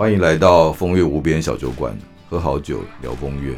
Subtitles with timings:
[0.00, 1.94] 欢迎来到风月无边小酒馆，
[2.26, 3.54] 喝好酒聊风月。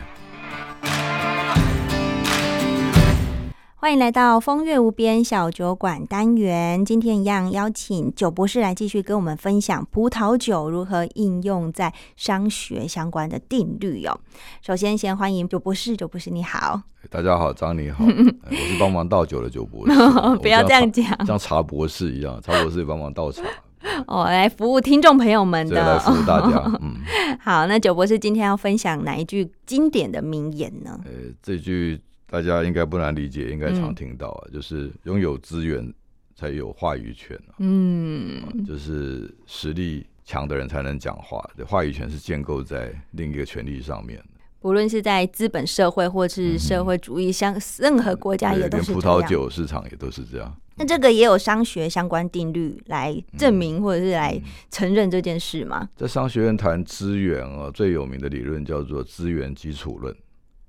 [3.76, 6.84] 欢迎来到风月无边小酒馆单元。
[6.84, 14.18] 今天一样邀请酒博士来继续跟我们分享葡萄酒如何应用在商学相关的定律哦。
[14.62, 16.82] 首先，先欢迎酒博士，酒博士你好。
[17.08, 18.02] 大家好，张你好，
[18.50, 19.94] 我是帮忙倒酒的酒博士。
[20.42, 23.44] 不要这样讲，像茶博士一样，茶博士也帮忙倒茶。
[24.06, 26.62] 哦，来服务听众朋友们的，来服务大家。
[26.80, 26.96] 嗯，
[27.40, 30.98] 好，那九博士今天要分享哪一句经典的名言呢？
[31.04, 31.12] 呃，
[31.42, 35.92] 这句大家应该不难理解，应该常听到啊，就是拥有资源
[36.34, 44.22] 才有话语权嗯，就是实力强的人才能讲话，话语权是建构在另一个权利上面。
[44.60, 50.56] 不论是在资本社会或是社会主义，像任何国家也都是葡萄酒市场也都是这样。
[50.76, 54.40] 那这个也有商学相关定律来证明或者是来
[54.70, 55.88] 承认这件事吗？
[55.96, 60.14] 在商学院谈资源啊，最有名的理论叫做资源基础论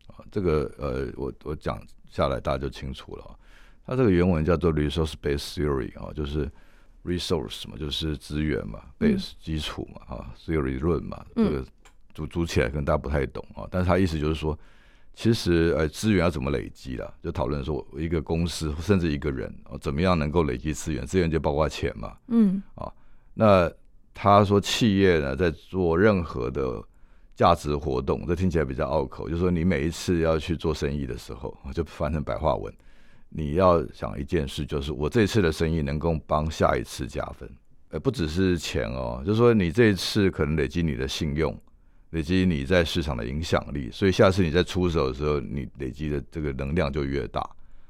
[0.08, 0.24] 啊。
[0.32, 3.26] 这个呃，我我讲下来大家就清楚了。
[3.86, 6.50] 它这个原文叫做 resource-based theory 啊，就是
[7.04, 11.66] resource 嘛，就是资源嘛，base 基础嘛，啊，theory 论嘛，这个。
[12.16, 14.56] 组组起来可能大家不太懂啊，但是它意思就是说，
[15.16, 17.14] 其实呃资源要怎么累积啦？
[17.22, 21.06] 就讨论说一个公司甚至一个人哦，怎么样能够累积资源？
[21.06, 22.92] 资源就包括钱嘛，嗯，啊，
[23.36, 23.72] 那
[24.12, 26.82] 他说企业呢在做任何的
[27.36, 32.74] 价值活动，这听起来比较拗口，就是说你每一次要去做生意的时候，就翻成白话文，
[33.30, 37.48] 你要想一件事，就是我这次的生意能够帮下一次加分，
[37.90, 41.56] 呃，不只是钱哦，就是说你这一次可能累积你的信用。
[42.14, 47.42] 累积你在市场的影响力，所以下次你在出手的时候，你累积的这个能量就越大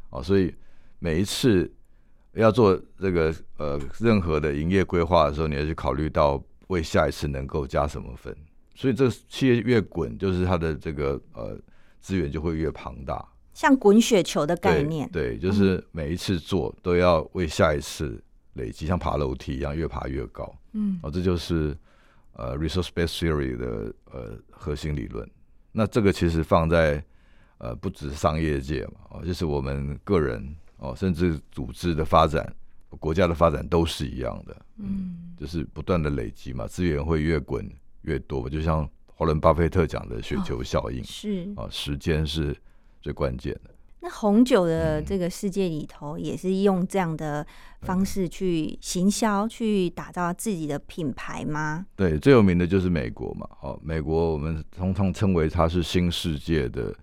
[0.09, 0.21] 啊。
[0.21, 0.53] 所以
[0.99, 1.69] 每一次
[2.31, 8.33] 要做这个呃任何的营业规划的时候，你要去考虑到为下一次能够加什么分。
[8.73, 11.59] 所以这企业越滚，就是它的这个呃
[11.99, 15.09] 资源就会越庞大，像滚雪球的概念。
[15.11, 18.23] 对，就是每一次做都要为下一次
[18.53, 20.49] 累积，像爬楼梯一样，越爬越高。
[20.71, 21.75] 嗯，哦，这就是。
[22.33, 25.29] 呃，resource-based theory 的呃核心理论，
[25.71, 27.03] 那这个其实放在
[27.59, 32.51] 呃不止商业界嘛，哦，就是我们个人哦，甚至组织的发展、
[32.99, 37.69] 国家的发展都是一样的，嗯，就是不断的累积嘛，资源会越滚
[38.01, 42.55] 越多，就像华伦巴菲特讲的雪球效应，是啊，时间是
[43.01, 43.72] 最关键的。
[44.05, 47.47] 那红酒的这个世界里头，也是用这样的
[47.83, 51.85] 方式去行销、去打造自己的品牌吗？
[51.95, 53.47] 对，最有名的就是美国嘛。
[53.61, 56.93] 哦，美国我们通常称为它是新世界的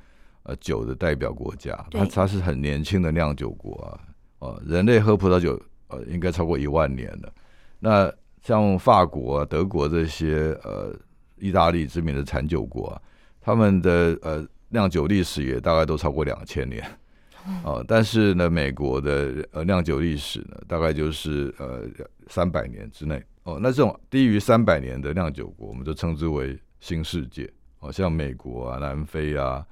[0.42, 3.98] 呃酒的代表国家，它它是很年轻的酿酒国啊。
[4.40, 5.58] 哦，人类喝葡萄酒
[5.88, 7.32] 呃应该超过一万年了。
[7.78, 8.12] 那
[8.42, 10.94] 像法国、啊德国这些呃
[11.38, 13.00] 意大利知名的产酒国啊，
[13.40, 14.46] 他们的呃。
[14.70, 16.84] 酿酒历史也大概都超过两千年，
[17.64, 21.82] 哦，但是呢，美国的呃酿酒历史呢，大概就是呃
[22.28, 29.64] 三百年之内，哦，那这种低于三百年的酿酒国，我们就称之为新世界，哦，像美国啊、南非啊、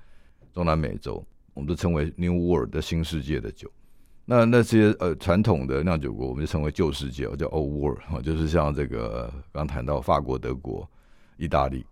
[0.52, 3.70] 中南美洲，我们都称为 New World 的新世界的酒。
[4.24, 10.86] 那那些呃传统的酿酒国，我们就称为旧世界，叫 Old World，哦，就是像这个刚谈到法国、德国、
[11.36, 11.86] 意大利。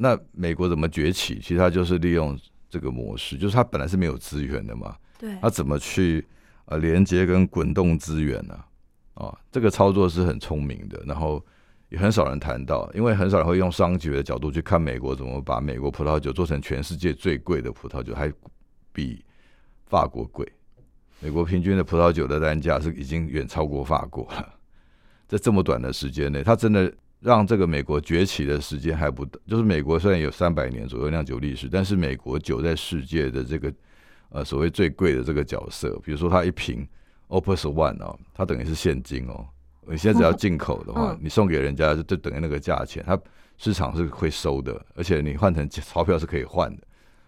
[0.00, 1.40] 那美国怎么崛起？
[1.40, 2.38] 其实它就是利用
[2.70, 4.96] 这个模式，就是它本来是没有资源的嘛。
[5.18, 5.36] 对。
[5.42, 6.24] 它怎么去
[6.66, 8.54] 呃连接跟滚动资源呢？
[9.14, 11.44] 啊，这个操作是很聪明的，然后
[11.88, 18.32] 也很少人谈到，因为很少人会用商学的角度去看美国怎么把美国葡萄酒做成全世界最贵的葡萄酒，还
[18.92, 19.24] 比
[19.86, 20.46] 法国贵。
[21.18, 24.54] 美国平均的葡萄酒的单价是已经远超过法国了，
[25.26, 26.94] 在这么短的时间内，它真的。
[27.20, 33.72] 让这个美国崛起的时间还不，就是美国虽然有三百年左右酿酒历史，但是美国酒在世界的这个
[34.28, 36.86] 呃所谓最贵的这个角色，比如说它一瓶
[37.28, 39.44] Opus One 哦，它等于是现金哦，
[39.88, 43.18] 你现在只要进口的话，你送给人家就就等于那个价钱，它
[43.56, 46.82] 市场是会收的，而且你换成钞票是可以换的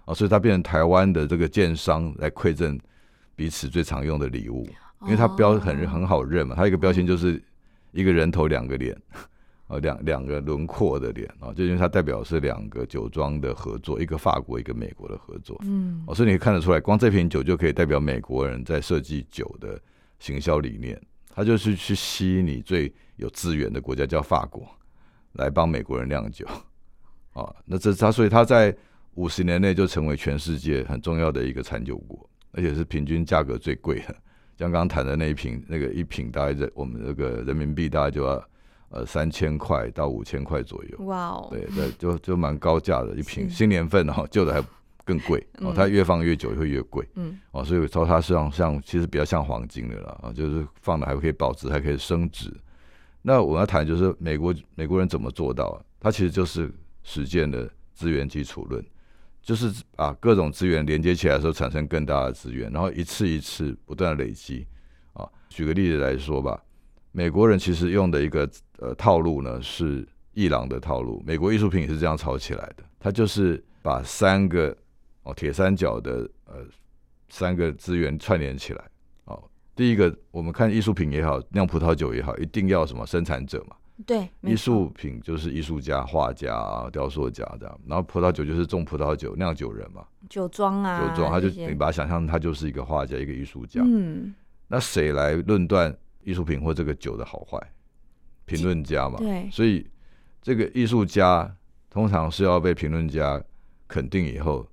[0.05, 2.79] 啊，所以它变成台湾的这个建商来馈赠
[3.35, 4.69] 彼此最常用的礼物，
[5.03, 7.43] 因为它标很很好认嘛，它一个标签就是
[7.91, 8.97] 一个人头两个脸。
[9.71, 15.57] 呃，两两个轮廓的脸啊，就因为它代表是两个酒庄的合作，一个法国，一个美国的合作。
[15.63, 19.81] 嗯，哦，所以你看得出来，光这瓶酒就可以代表美国人在设计酒的
[20.19, 21.01] 行销理念。
[21.33, 24.69] 他就是去吸引你最有资源的国家，叫法国，
[25.35, 26.45] 来帮美国人酿酒。
[27.33, 28.77] 啊，那这他所以他在
[29.15, 34.17] 五十年内就成为全世界很重要的一个产酒国，而且是平均价格最贵的。
[34.59, 38.45] 像刚刚谈的那一瓶，那个一瓶大概在我们这个人民币大概就要。
[38.91, 41.05] 呃三千块到五千块左右。
[41.07, 44.63] 哇哦，对对，就就蛮高价的一瓶，新年份哦，旧的还
[45.05, 47.09] 更贵哦，它越放越久会越贵。
[47.15, 52.53] 嗯，哦，所以说它实际上像其实比较像黄金的啦，啊，就是放的还可以保值，还可以升值。
[53.23, 55.77] 那我要谈就是美国美国人怎么做到啊？
[55.99, 56.73] 他其实就是
[57.03, 58.83] 实践的资源基础论，
[59.43, 64.67] 就是把各种资源连接起来的时候产生更大的资源，然后一次一次不断的累积。
[65.13, 66.63] 啊，举个例子来说吧，
[67.13, 68.49] 美国人其实用的一个
[68.79, 74.77] 呃套路呢是伊朗的套路，美国艺术品也是这样炒起来的，它就是把三个
[75.23, 76.65] 哦铁三角的呃
[77.29, 78.85] 三个资源串联起来。
[79.25, 79.43] 哦
[79.75, 83.77] 第一个，我们看艺术品也好，酿葡萄酒也好，一定要什么生产者嘛？
[84.07, 93.81] 对，艺术品就是艺术家、画家、啊、雕塑家这样，然后葡萄酒就是种葡萄酒、酿酒人嘛，酒庄啊，酒庄，他就你把它想象，他就是一个画家、一个艺术家。
[93.85, 94.35] 嗯，
[94.69, 97.59] 那谁来论断艺术品或这个酒的好坏？
[98.47, 99.19] 评论家嘛。
[99.19, 99.87] 对，所以
[100.43, 101.55] 这个艺术家
[101.89, 103.43] 通常是要被评论家
[103.87, 104.67] 肯定以后。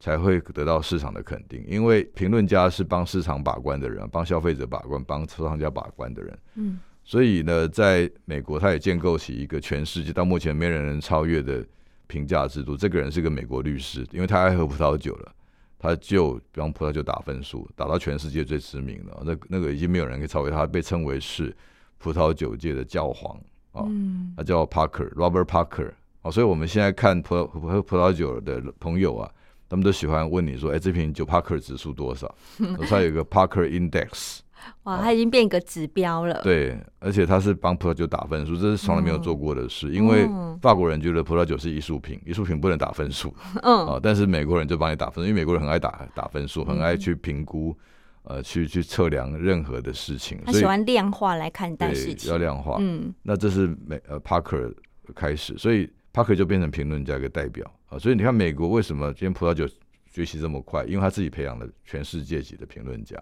[0.00, 6.38] 才会得到市场的肯定，因为评论家是帮市场把关的人，帮消费者把关，帮收藏家把关的人。
[6.54, 11.66] 嗯，所以呢，在美国，他也建构起一个全世界到目前没人能超越的
[12.06, 12.76] 评价制度。
[12.76, 15.34] 这个人是个美国律师，因为他爱喝葡萄酒了，
[15.78, 19.22] 他就比方葡萄酒打分数，打到全世界最知名的。
[19.24, 21.56] 那那个已经没有人可以超越他，被称为是
[21.98, 23.36] 葡萄酒界的教皇
[23.72, 23.84] 啊。
[23.86, 25.92] 嗯，他叫 Parker Robert Parker
[26.22, 26.30] 啊。
[26.30, 29.30] 所以我们现在看葡喝葡萄酒的朋友啊。
[29.70, 32.34] 他们都喜欢问你说：“哎，这瓶酒 Parker 指数多少？”
[32.88, 34.38] 它有一个 Parker Index，
[34.84, 36.40] 哇，它已经变一个指标了。
[36.42, 39.92] 对，而且它是帮葡萄酒打分数，这是从来没有做过的事。
[39.92, 40.28] 因为
[40.60, 43.34] 法国人觉得葡萄酒是艺术品，艺术品不能打分数。
[43.62, 47.76] 嗯，啊，但是美国人就帮你打分，因为美国人很爱打打分数，很爱去评估，
[48.22, 50.38] 呃，去去测量任何的事情。
[50.44, 52.76] 他喜欢量化来看待事情，要量化。
[52.80, 54.74] 嗯，那这是美呃 Parker
[55.14, 57.70] 开始，所以 Parker 就变成评论家一个代表。
[57.88, 59.66] 啊，所以你看美国为什么今天葡萄酒
[60.06, 60.84] 学习这么快？
[60.84, 63.16] 因为他自己培养了全世界级的评论家，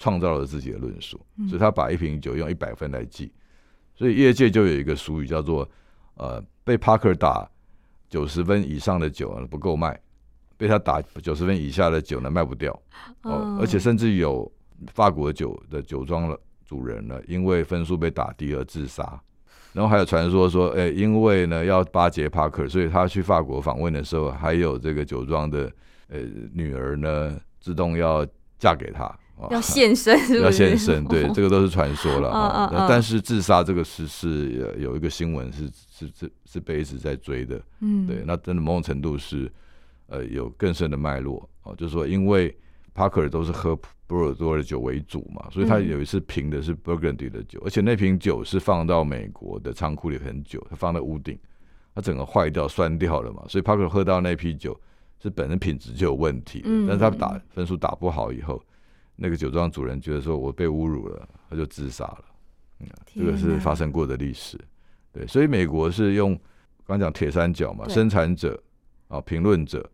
[0.00, 3.30] 创造了自己的论述，所以他把一瓶酒用一百分来记。
[3.94, 5.68] 所以业界就有一个俗语叫做：
[6.14, 7.46] 呃，被 Parker 打
[8.08, 10.00] 九十分以上的酒不够卖，
[10.56, 12.72] 被他打九十分以下的酒呢卖不掉。
[13.24, 14.50] 哦，而且甚至有
[14.94, 19.20] 法国酒的酒庄的主人呢，因为分数被打低而自杀。
[19.74, 25.70] 然后还有传说说，哎，因为呢要巴结帕克，所以他去法国访问的时候，还有这个酒庄的
[26.08, 26.20] 呃
[26.54, 28.26] 女儿呢，自动要
[28.58, 29.14] 嫁给他，
[29.50, 32.86] 要现身，要现身，对，这个都是传说了啊。
[32.88, 39.50] 但是自杀这个事是有一个新闻是是是是被一直在追的，嗯，对，那真的某种程度是
[40.06, 42.54] 呃有更深的脉络哦，就是说因为。
[42.92, 43.78] 帕克尔都是喝
[44.08, 51.38] 波尔多的酒为主嘛，所以他有一次评的是 Burgundy 的酒，而且那瓶酒是放到美国的仓库里很久，他放在屋顶，
[51.94, 54.78] 它整个坏掉酸掉了嘛，所以帕克尔喝到那批酒
[55.22, 58.60] 是本身品质就有问题，但是他打分数打不好以后，
[59.20, 62.24] 那个酒庄主人觉得说我被侮辱了，他就自杀了，
[62.78, 64.58] 嗯，这个是发生过的历史，
[65.12, 66.38] 对，所以美国是用
[66.86, 68.60] 刚讲铁三角嘛，生产者
[69.08, 69.86] 啊、评论者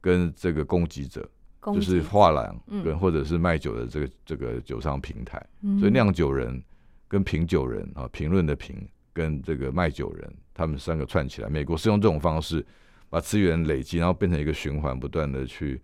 [0.00, 1.26] 跟这个供给者。
[1.74, 5.44] 就是画廊跟或者是卖酒的这个这个酒商平台，
[5.78, 6.62] 所以酿酒人
[7.08, 11.48] 跟品酒人啊，评论的评跟这个卖酒人，他们三个串起来。
[11.50, 12.64] 美国是用这种方式
[13.10, 15.82] 把资源累积，然后变成一个循环，不断的去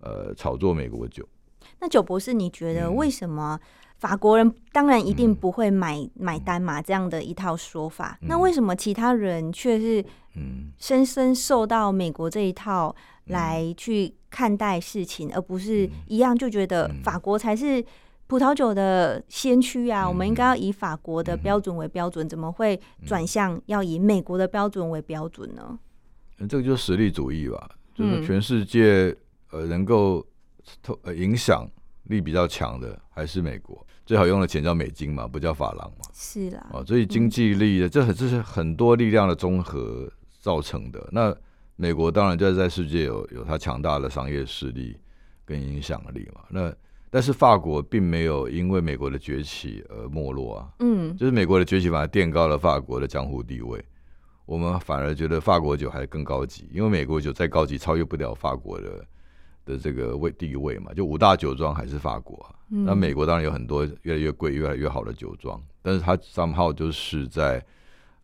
[0.00, 1.26] 呃炒作美国酒。
[1.82, 3.60] 那九博士，你觉得为什么
[3.98, 6.80] 法国人当然一定不会买买单嘛？
[6.80, 10.02] 这样的一套说法，那为什么其他人却是
[10.36, 10.72] 嗯。
[10.78, 12.96] 深深受到美国这一套
[13.26, 14.14] 来去？
[14.32, 17.84] 看待事情，而不是一样就觉得法国才是
[18.26, 20.08] 葡萄酒的先驱啊！
[20.08, 25.78] 我们应该要以法国的标准为标准，怎么会转向要以美国的标准为标准呢？
[26.48, 29.14] 这个就是实力主义吧，就是全世界
[29.50, 30.31] 呃能够透
[31.02, 31.68] 呃影响
[32.04, 36.04] 力比较强的还是美国，最好用的钱叫美金嘛，不叫法郎嘛。
[36.12, 41.08] 是啦，哦，所以经济力的这很这是很多力量的综合造成的。
[41.12, 41.34] 那
[41.76, 44.96] 美国当然就是在世界有有它强大的商业势力
[45.44, 46.42] 跟影响力嘛。
[46.48, 46.72] 那
[47.10, 50.68] 但是法国并没有因为美国的崛起而没落啊。
[50.80, 53.82] 嗯，就是美国的崛起反而垫高了法国的江湖地位。
[54.44, 59.04] 我们反而觉得法国酒还更高级，因为美国酒再高级超越不了法国的
[59.64, 60.92] 的这个位地位嘛。
[60.92, 67.64] 就五大酒庄还是法国，那美国当然有很多越来越贵、越来越好的酒庄，但是它三号就是在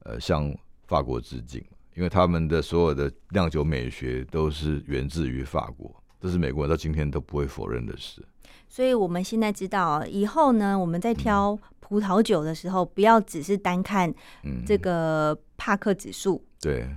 [0.04, 0.54] 呃向
[0.87, 1.64] 法国致敬。
[1.95, 8.25] 因为他们的所有的酿酒美学都是源自于法国，这是美国人到今天都不会否认的事。
[8.68, 14.09] 所以我们现在知道，以后呢，我们在挑葡萄酒的时候，不要只是单看
[14.45, 16.88] 嗯，这个帕克指数，对，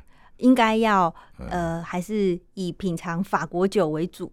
[0.42, 4.32] 应该要嗯呃，还是以品尝法国酒为主。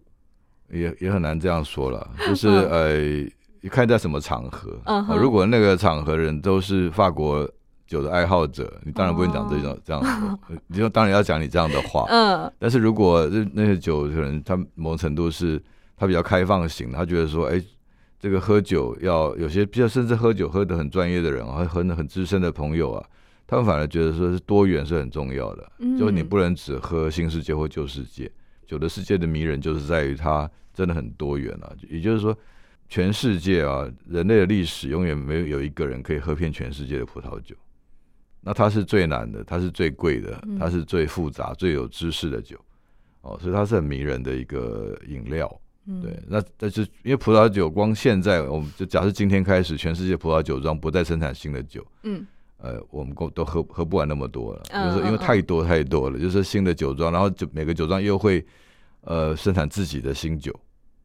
[0.71, 4.77] 也也很难这样说了， 就是嗯呃，你看在什么场合。
[5.17, 7.49] 如果那个场合人都是法国
[7.87, 10.37] 酒的爱好者，你当然不能讲这种、这样的，
[10.67, 12.05] 你就当然要讲你这样的话。
[12.13, 15.59] 嗯但是如果那那些酒可能他某种程度是
[15.97, 17.59] 他比较开放型，他觉得说，哎、
[18.19, 23.03] 这个喝酒要有些比较甚至喝酒喝的很专业的人啊，喝得很资深的朋友啊，
[23.49, 28.31] 他们反而觉得说是多元是很重要的，嗯就是你不能只喝新世界或旧世界，
[28.67, 32.37] 酒的世界的迷人就是在于它真的很多元啊，也就是说。
[32.91, 37.55] 全世界啊，人类的历史永远没有有一个人可以喝遍全世界的葡萄酒，
[38.41, 42.57] 那它是最难的，它是最贵的嗯，它是最复杂、最有知识的酒。
[43.21, 45.61] 哦，所以它是很迷人的一个饮料。
[45.85, 52.25] 嗯对，那但是因为葡萄酒光现在，我们就假设今天开始，全世界葡萄酒庄不再生产新的酒，嗯
[52.59, 58.45] 呃，我们够都喝喝不完那么多了，嗯就是因为嗯太多太多了，就是新的酒庄，然后就每个酒庄又会
[59.01, 60.53] 呃生产自己的新酒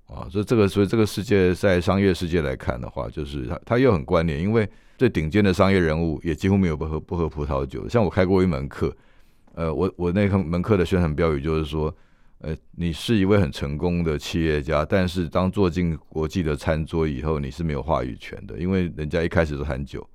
[0.07, 4.69] 啊，所以这个所以这个世界在商业世界来看的话，就是它它又很关联，因为
[4.99, 8.95] 最顶尖的商业人物也几乎没有不喝不喝葡萄酒的，像我开过一门课，
[9.55, 11.95] 呃，我我那个门课的宣传标语就是说。
[12.41, 20.07] 呃，你是一位很成功的企业家，但是当坐进国际的餐桌以后，你是没有话语权的，因为人家一开始都谈酒。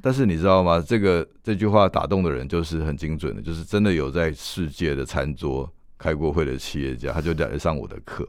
[0.00, 0.82] 但是你知道吗？
[0.86, 8.26] 这个这句话打动的人就是很精准的，就是真的有在世界的餐桌开过会的企业家，他就来上我的课，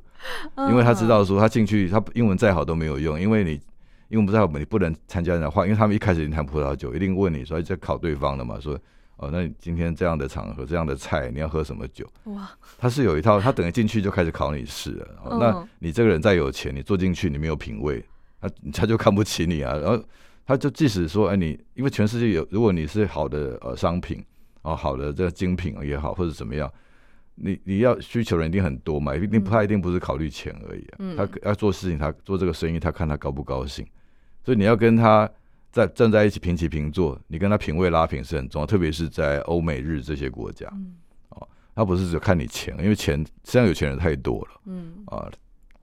[0.70, 3.62] 因为他知道说他进去，他英文再好都没有用，因为你
[4.10, 8.78] 英文不太好，你不能参加人家话，因为他们一开始已经谈葡萄酒，一定问你说在考对方的嘛，说
[9.18, 12.10] 哦，那你今天这样的场合、这样的菜，你要喝什么酒？
[12.24, 12.50] 哇，
[12.80, 15.08] 他是有一套，他等于进去就开始考你试了。
[15.24, 18.04] 哦嗯那你这个人再有钱，你坐进去你没有品味，
[18.42, 19.78] 他他就看不起你啊。
[19.78, 20.04] 然后
[20.46, 24.24] 他就即使说，哎，你因为全世界有，如果你是好的呃商品
[24.62, 26.72] 啊，好的这个精品也好，或者怎么样，
[27.36, 30.96] 你你要需求人一定很多嘛，一定嗯他一定不是考虑钱而已、啊。
[31.00, 33.86] 嗯他要做事情，他做这个生意，他看他高不高兴。
[34.44, 35.30] 所以你要跟他
[35.72, 40.68] 在站在一起平起平坐，你跟他品味拉平是很重要，特别是在欧美日这些国家。
[40.74, 40.96] 嗯
[41.74, 45.32] 他不是只看你钱，因为钱实际上有钱人太多了嗯啊，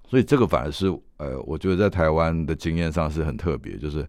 [0.07, 0.87] 所以这个反而是
[1.17, 4.07] 呃，我觉得在台湾的经验上是很特别，就是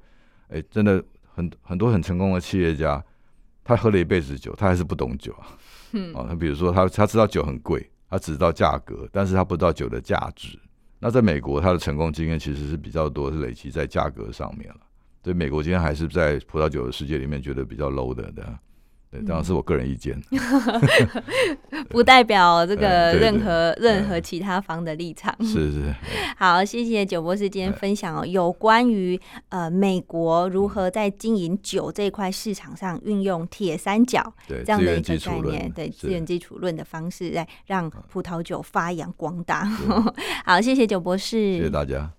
[0.50, 1.04] 哎，真的
[1.34, 3.04] 很很多很成功的企业家，
[3.64, 5.48] 他喝了一辈子酒，他还是不懂酒啊。
[5.94, 10.60] 嗯啊，他比如说他他知道酒很贵，他只知道价格，但是他不知道酒的价值。
[11.00, 14.82] 那在美国，他的成功经验其实是比较多，是累积在价格上面了。
[15.24, 18.60] 所以美国今天还是在葡萄酒的世界里面觉得比较 low 的，对吧？
[19.12, 20.16] 对，当然是我个人意见。
[21.90, 25.36] 不代表这个任何任嗯何其他方的立场。
[25.44, 25.96] 是是，
[26.38, 39.66] 好，谢谢九博士今天分享哦，有关于呃美国如何在经营酒这一块市场上运用铁三角对，这样的一个概念，论，对资源基础论的方式，来让葡萄酒发扬光大。
[40.46, 42.08] 好，谢谢九博士，谢谢大家。